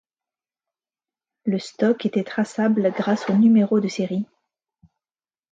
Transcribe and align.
Le 1.45 1.59
stock 1.59 2.07
était 2.07 2.23
traçable 2.23 2.91
grâce 2.91 3.29
aux 3.29 3.35
numéros 3.35 3.79
de 3.79 3.87
série. 3.87 4.25